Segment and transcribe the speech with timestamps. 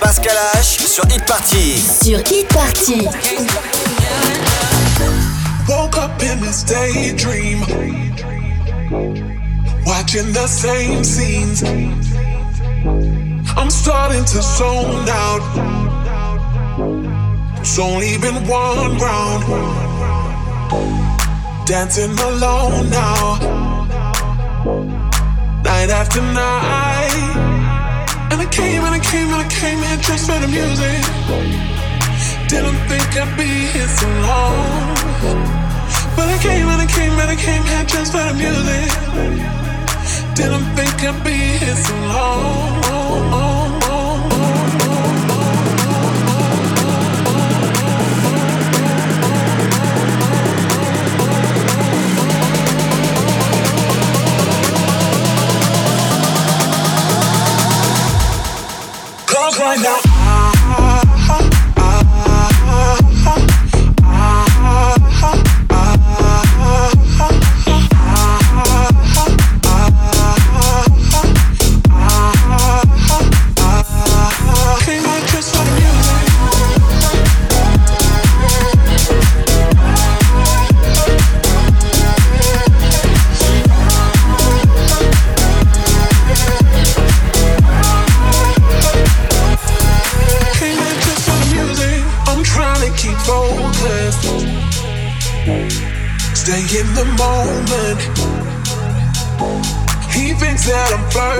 [0.00, 1.78] Pascal H sur Hit Party.
[1.78, 3.06] Sur Hit Party.
[5.68, 7.60] Woke up in this daydream.
[9.86, 11.62] Watching the same scenes.
[13.56, 15.42] I'm starting to zone out.
[17.60, 19.44] It's only been one round.
[21.66, 23.75] Dancing alone now.
[24.66, 27.14] Night after night.
[28.32, 31.02] And I came and I came and I came here just for the music.
[32.48, 34.96] Didn't think I'd be here so long.
[36.16, 38.90] But I came and I came and I came here just for the music.
[40.34, 43.55] Didn't think I'd be here so long.
[59.58, 60.15] Right now.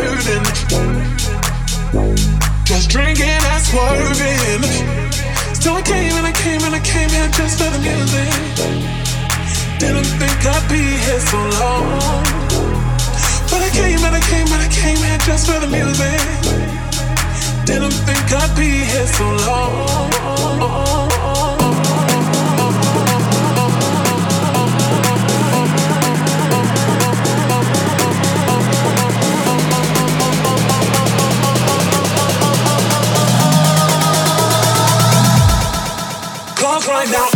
[0.02, 0.56] That
[2.64, 4.62] Just drinking and swerving.
[5.54, 8.32] So I came and I came and I came here just for the music.
[9.78, 12.24] Didn't think I'd be here so long.
[13.50, 16.20] But I came and I came and I came here just for the music.
[17.64, 21.15] Didn't think I'd be here so long.
[36.84, 37.35] Right now.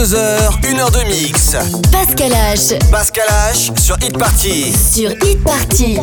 [0.00, 1.56] 22h, 1h de mix.
[1.92, 2.78] Pascal H.
[2.90, 4.72] Pascal H sur Hit Party.
[4.72, 5.98] Sur Hit Party.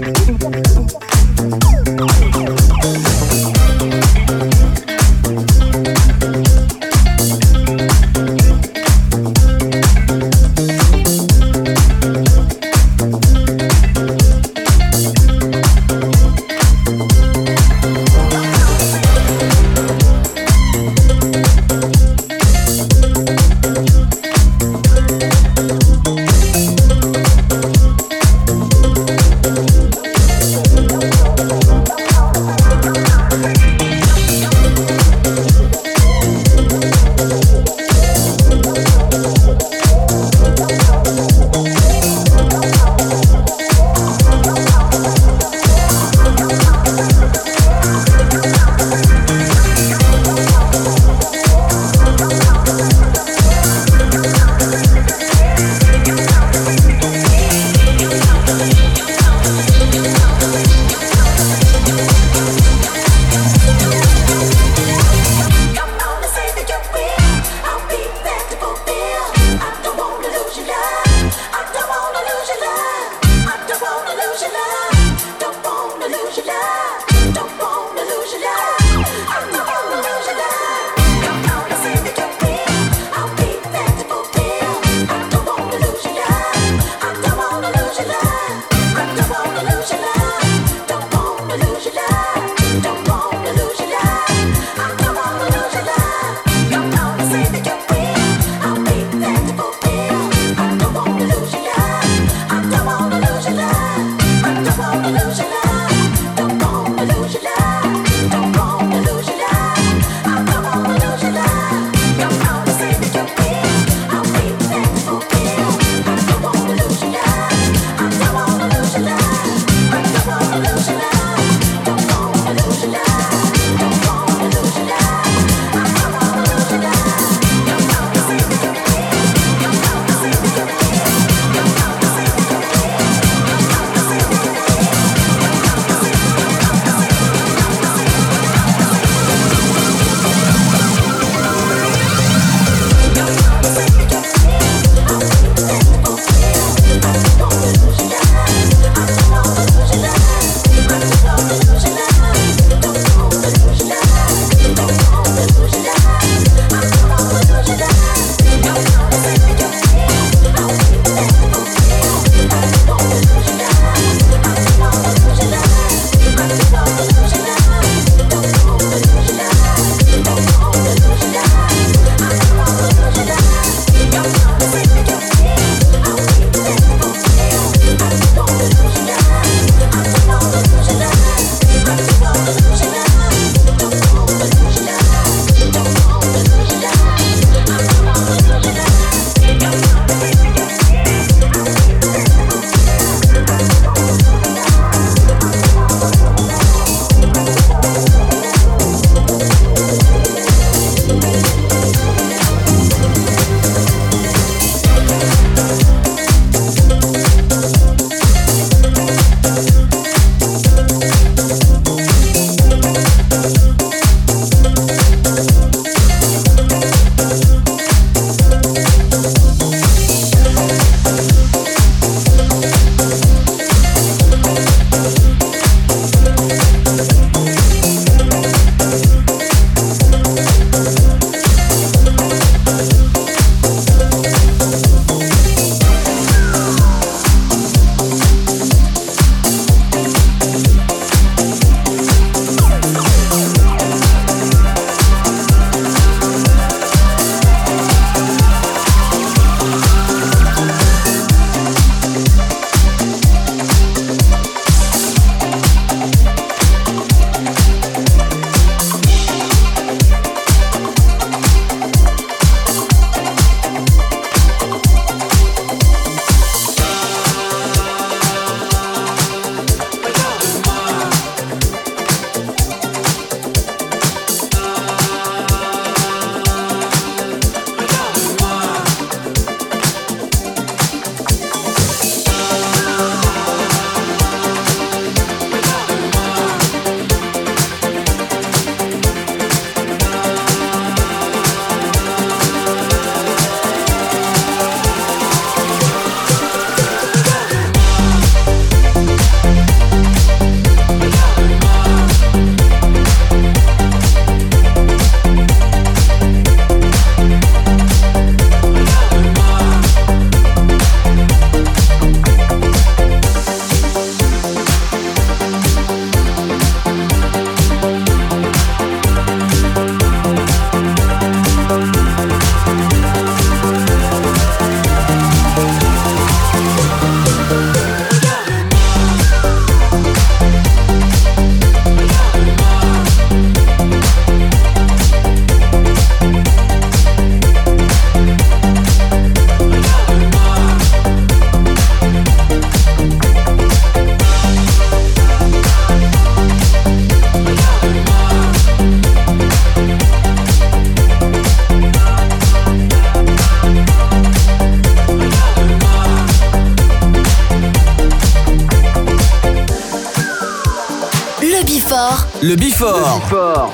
[362.48, 363.22] Le Before.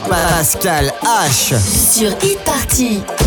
[0.10, 1.54] Pascal H.
[1.92, 3.23] Sur Hit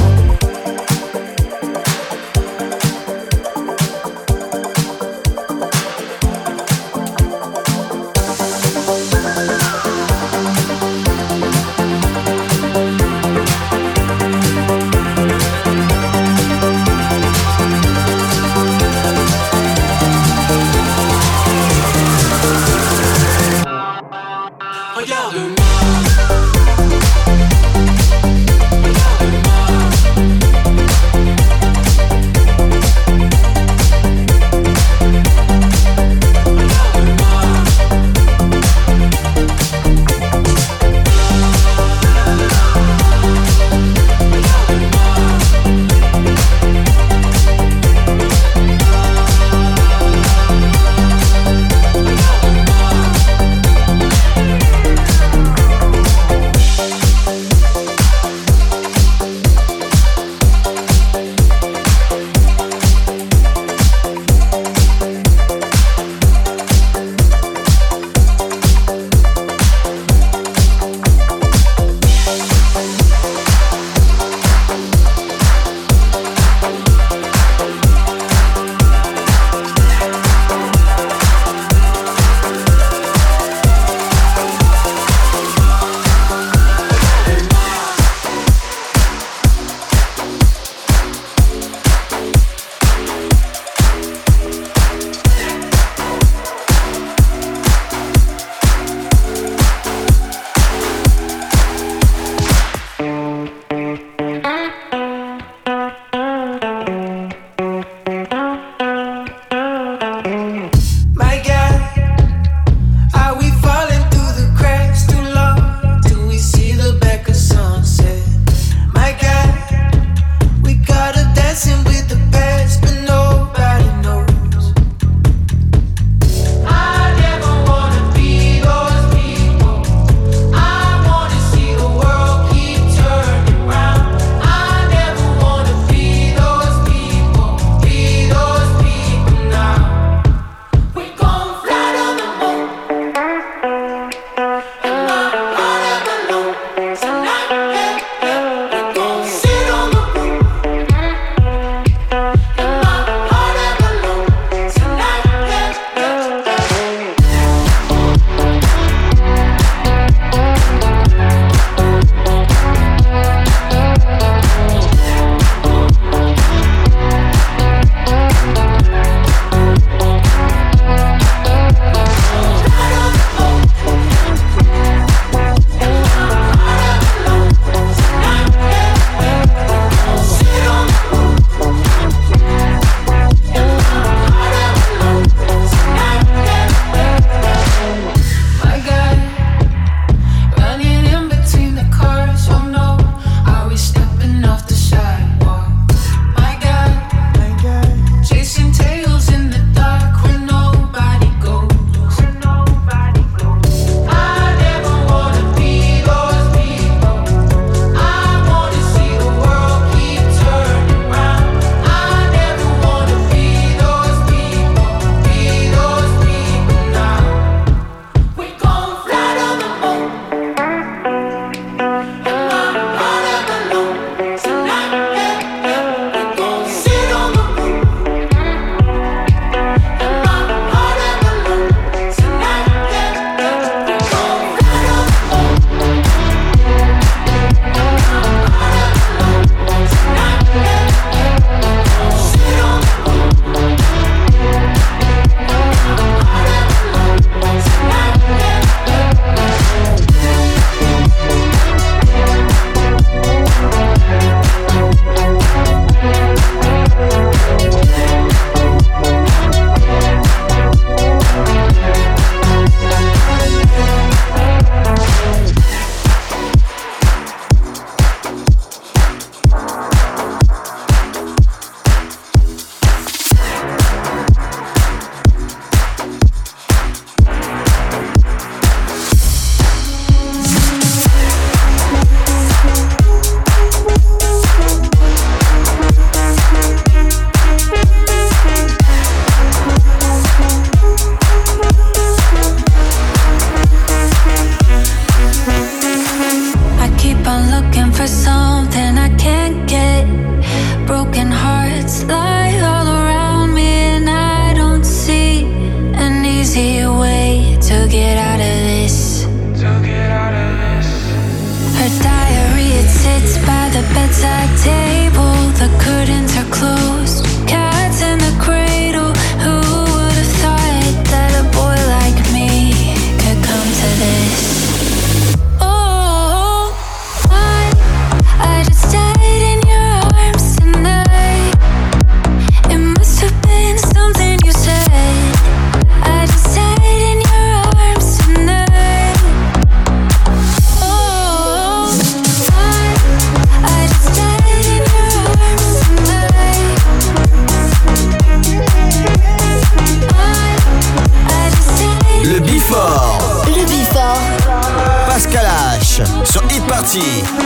[356.96, 357.45] Party.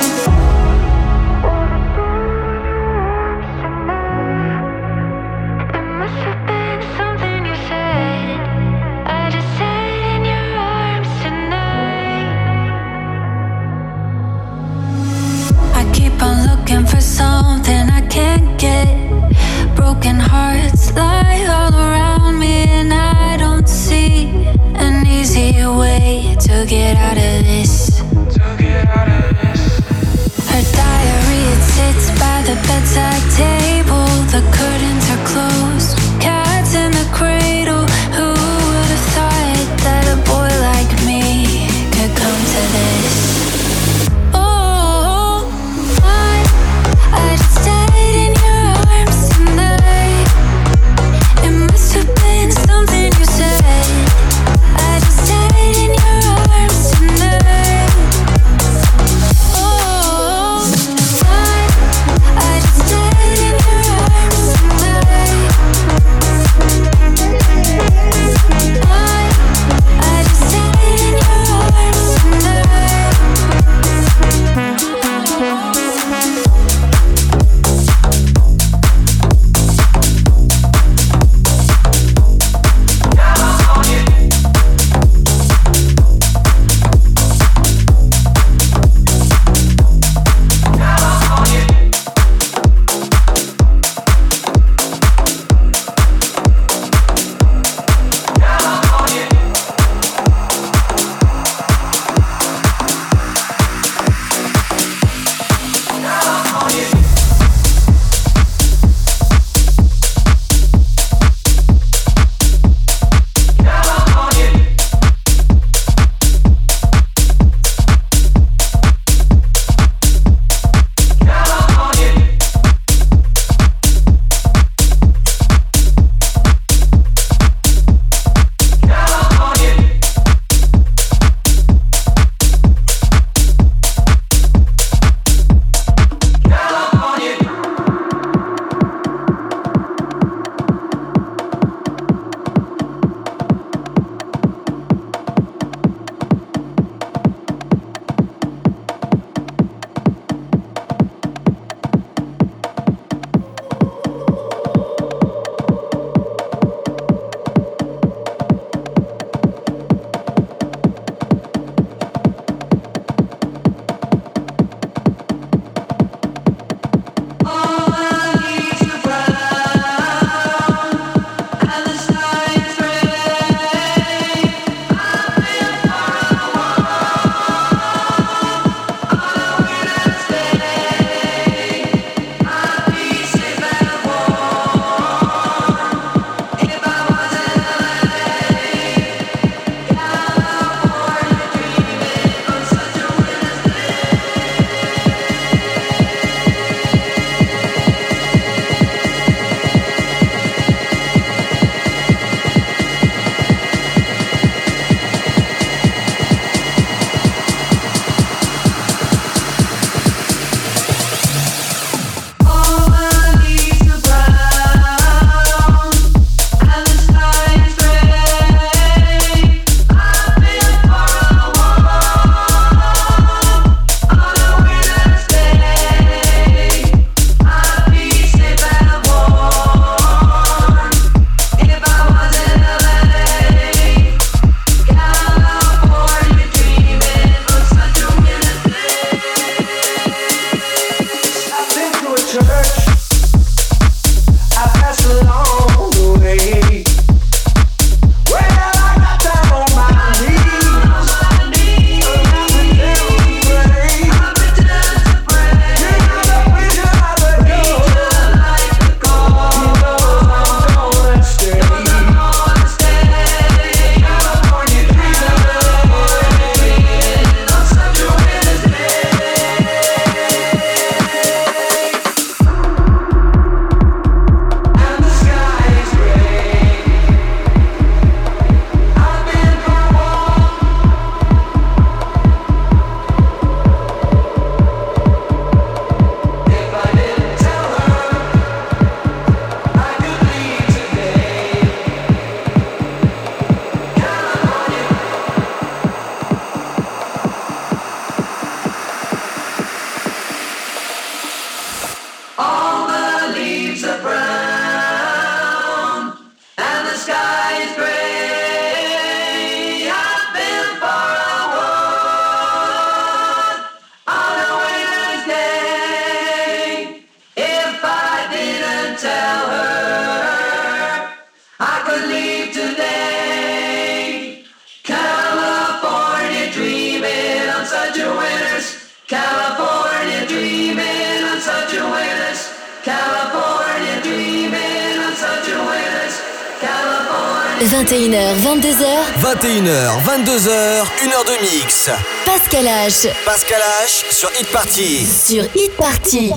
[342.91, 343.09] H.
[343.25, 345.07] Pascal H sur Hit Party.
[345.07, 346.33] Sur Hit Party.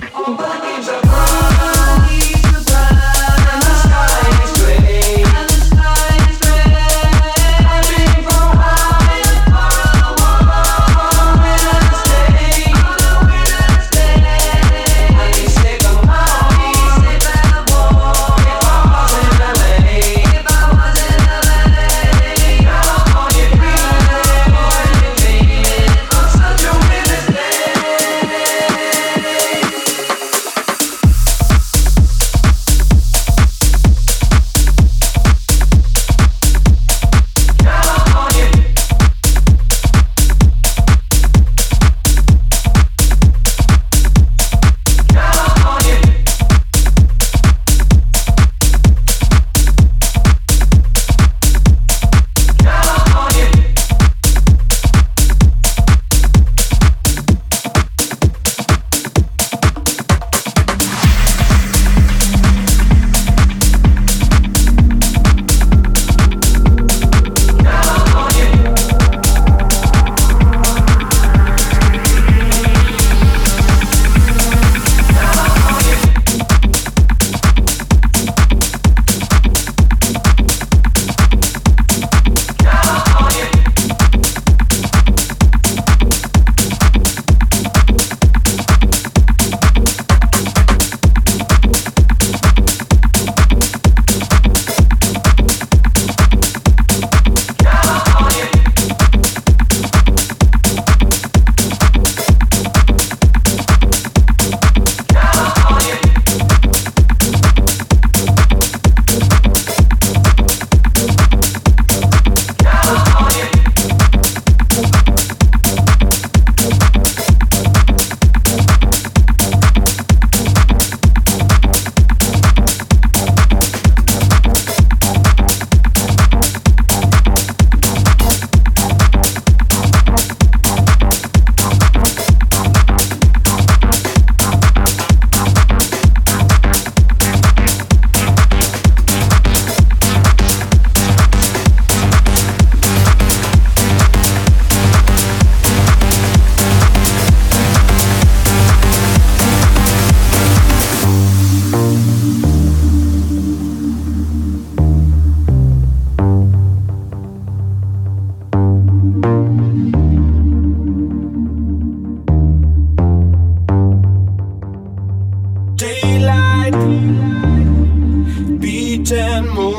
[169.43, 169.55] Move.
[169.55, 169.72] more.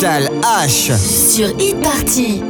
[0.00, 0.96] Pascal H.
[0.96, 2.49] Sur Hit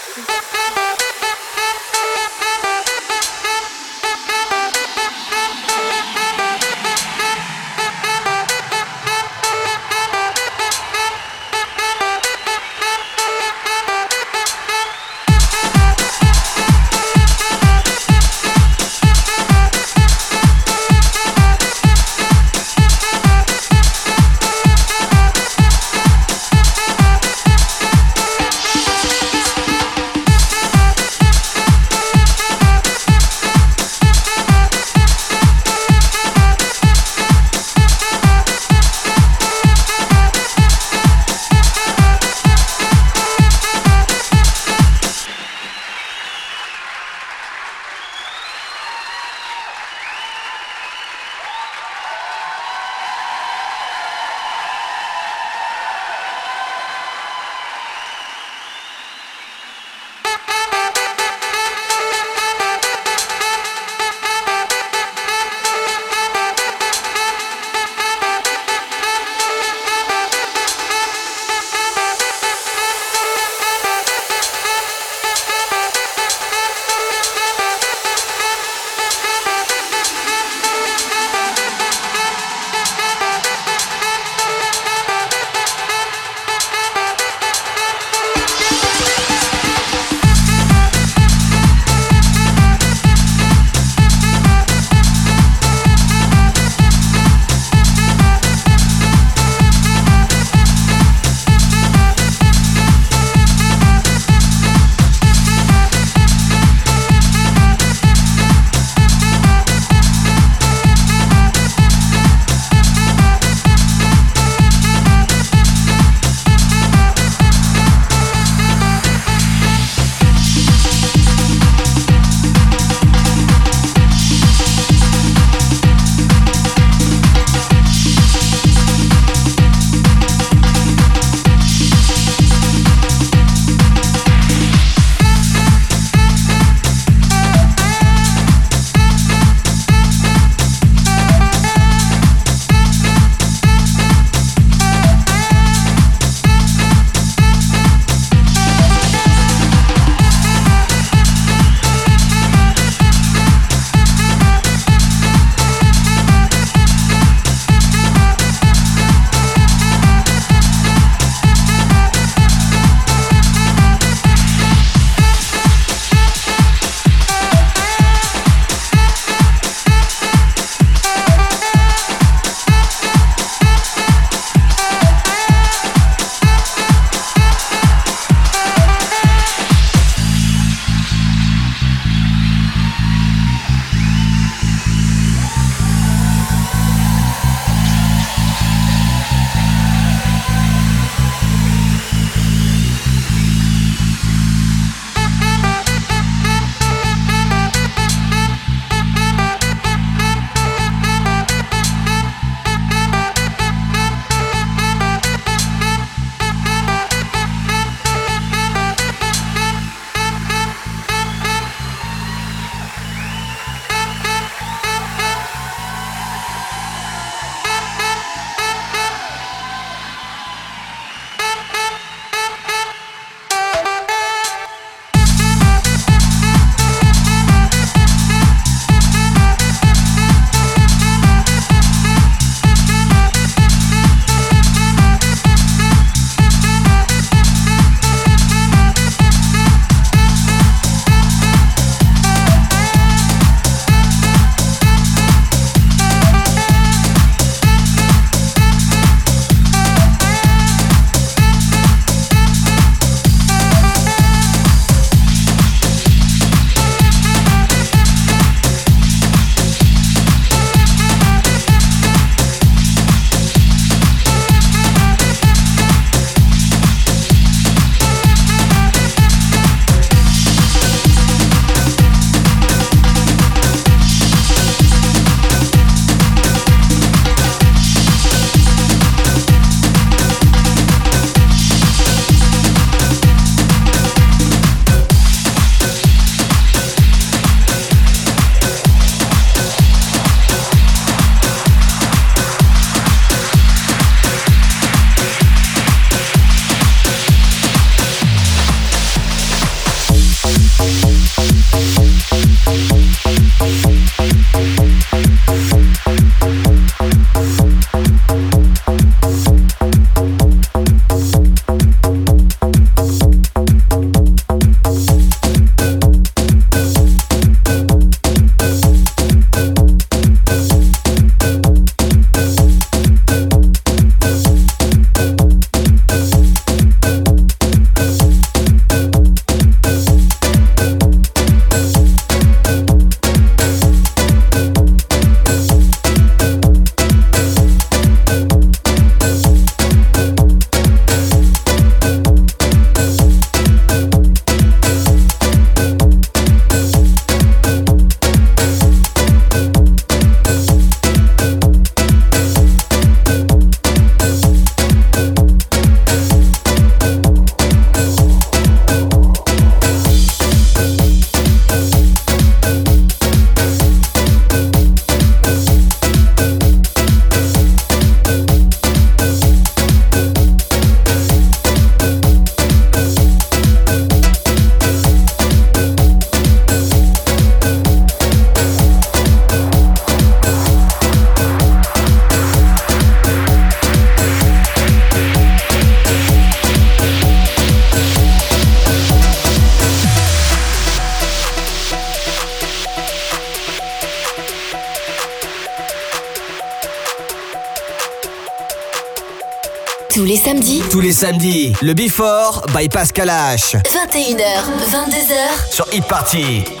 [401.21, 403.75] Samedis, le Before by Pascal H.
[403.75, 404.41] 21h,
[404.89, 406.80] 22h sur Hit Party.